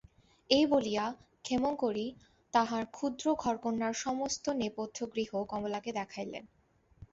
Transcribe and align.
এই 0.49 0.65
বলিয়া 0.65 1.05
ক্ষেমংকরী 1.45 2.05
তাঁহার 2.53 2.83
ক্ষুদ্র 2.91 3.25
ঘরকন্নার 3.35 3.93
সমস্ত 4.05 4.45
নেপথ্যগৃহ 4.61 5.31
কমলাকে 5.45 5.91
দেখাইলেন। 5.93 6.43